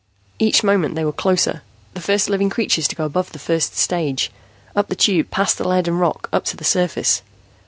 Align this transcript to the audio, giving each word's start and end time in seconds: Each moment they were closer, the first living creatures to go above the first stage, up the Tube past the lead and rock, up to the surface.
Each 0.39 0.63
moment 0.63 0.95
they 0.95 1.05
were 1.05 1.11
closer, 1.11 1.61
the 1.93 2.01
first 2.01 2.27
living 2.27 2.49
creatures 2.49 2.87
to 2.87 2.95
go 2.95 3.05
above 3.05 3.31
the 3.33 3.37
first 3.37 3.77
stage, 3.77 4.31
up 4.75 4.87
the 4.89 4.95
Tube 4.95 5.29
past 5.29 5.59
the 5.59 5.67
lead 5.67 5.87
and 5.87 5.99
rock, 5.99 6.27
up 6.33 6.43
to 6.45 6.57
the 6.57 6.63
surface. 6.63 7.21